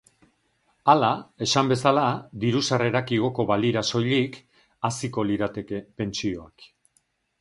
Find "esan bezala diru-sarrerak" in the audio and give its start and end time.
1.47-3.13